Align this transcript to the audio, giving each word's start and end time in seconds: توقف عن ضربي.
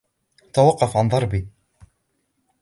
توقف 0.53 0.97
عن 0.97 1.07
ضربي. 1.09 1.47